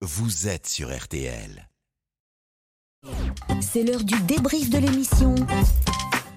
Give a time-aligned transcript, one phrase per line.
[0.00, 1.68] vous êtes sur RTL.
[3.60, 5.34] C'est l'heure du débrief de l'émission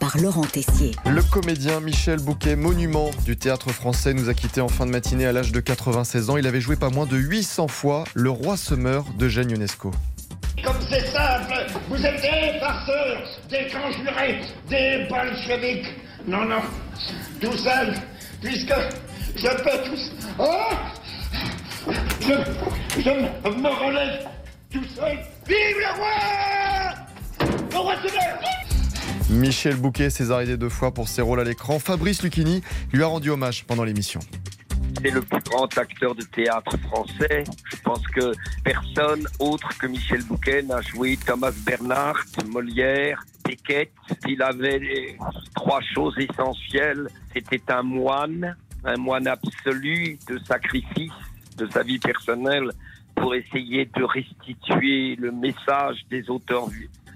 [0.00, 0.90] par Laurent Tessier.
[1.06, 5.26] Le comédien Michel Bouquet, monument du théâtre français, nous a quittés en fin de matinée
[5.26, 6.36] à l'âge de 96 ans.
[6.36, 9.92] Il avait joué pas moins de 800 fois Le Roi se meurt de Jeanne Ionesco.
[10.64, 11.54] Comme c'est simple,
[11.88, 15.86] vous êtes des farceurs, des conjurés, des bolcheviks.
[16.26, 16.62] Non, non,
[17.40, 17.94] tout seul,
[18.42, 18.74] puisque
[19.36, 20.12] je peux tous.
[20.40, 20.74] Oh
[22.26, 24.26] je, je me relève
[24.70, 25.18] tout seul.
[25.46, 26.96] Vive le roi
[27.72, 28.44] Le roi se meurt
[29.30, 31.78] Michel Bouquet, césarisé deux fois pour ses rôles à l'écran.
[31.78, 34.20] Fabrice Lucchini lui a rendu hommage pendant l'émission.
[35.02, 37.44] C'est le plus grand acteur de théâtre français.
[37.70, 38.32] Je pense que
[38.62, 43.90] personne autre que Michel Bouquet n'a joué Thomas Bernhardt, Molière, Beckett.
[44.26, 45.18] Il avait les
[45.54, 47.08] trois choses essentielles.
[47.34, 51.12] C'était un moine, un moine absolu de sacrifice
[51.56, 52.70] de sa vie personnelle
[53.14, 56.66] pour essayer de restituer le message des auteurs,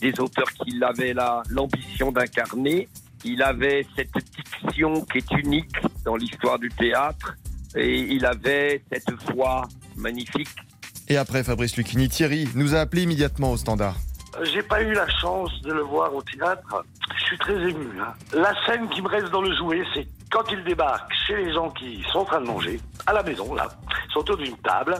[0.00, 2.88] des auteurs qu'il avait la, l'ambition d'incarner.
[3.24, 7.34] Il avait cette diction qui est unique dans l'histoire du théâtre
[7.74, 10.48] et il avait cette voix magnifique.
[11.08, 13.96] Et après Fabrice Lucchini, Thierry nous a appelé immédiatement au standard.
[14.44, 16.84] J'ai pas eu la chance de le voir au théâtre.
[17.18, 17.86] Je suis très ému.
[18.00, 18.14] hein.
[18.32, 21.68] La scène qui me reste dans le jouet, c'est quand il débarque chez les gens
[21.70, 23.68] qui sont en train de manger, à la maison, là,
[24.12, 24.96] sont autour d'une table.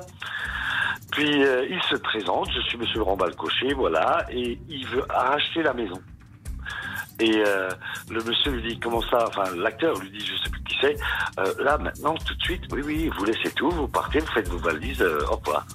[1.10, 5.62] Puis euh, il se présente, je suis Monsieur Laurent Balcocher, voilà, et il veut racheter
[5.62, 6.00] la maison.
[7.18, 7.68] Et euh,
[8.08, 10.96] le monsieur lui dit comment ça, enfin l'acteur lui dit je sais plus qui c'est.
[11.38, 14.48] Euh, là maintenant tout de suite, oui oui, vous laissez tout, vous partez, vous faites
[14.48, 15.66] vos valises, au revoir.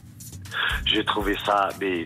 [0.86, 2.06] J'ai trouvé ça mais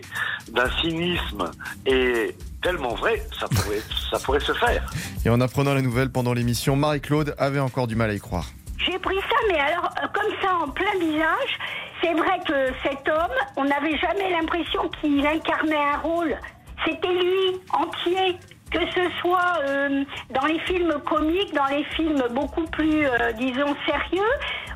[0.50, 1.50] d'un cynisme
[1.86, 4.84] et tellement vrai, ça pourrait ça pourrait se faire.
[5.24, 8.46] Et en apprenant la nouvelle pendant l'émission, Marie-Claude avait encore du mal à y croire.
[8.86, 11.58] J'ai pris ça, mais alors, euh, comme ça, en plein visage.
[12.02, 16.34] C'est vrai que cet homme, on n'avait jamais l'impression qu'il incarnait un rôle.
[16.84, 18.38] C'était lui, entier.
[18.70, 23.74] Que ce soit euh, dans les films comiques, dans les films beaucoup plus, euh, disons,
[23.84, 24.30] sérieux,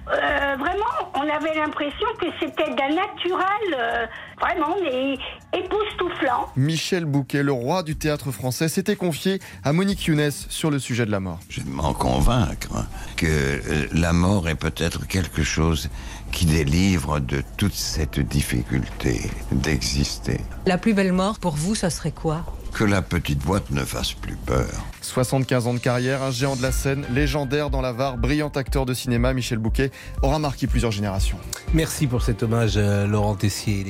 [0.06, 4.06] euh, vraiment, on avait l'impression que c'était d'un naturel, euh,
[4.38, 5.16] vraiment, mais
[5.58, 6.48] époustouflant.
[6.56, 11.06] Michel Bouquet, le roi du théâtre français, s'était confié à Monique Younes sur le sujet
[11.06, 11.40] de la mort.
[11.48, 12.84] Je vais m'en convaincre
[13.16, 15.88] que euh, la mort est peut-être quelque chose
[16.32, 20.40] qui délivre de toute cette difficulté d'exister.
[20.66, 22.44] La plus belle mort pour vous, ça serait quoi?
[22.74, 24.66] Que la petite boîte ne fasse plus peur.
[25.00, 28.84] 75 ans de carrière, un géant de la scène, légendaire dans la VAR, brillant acteur
[28.84, 29.92] de cinéma, Michel Bouquet
[30.22, 31.38] aura marqué plusieurs générations.
[31.72, 33.84] Merci pour cet hommage, euh, Laurent Tessier.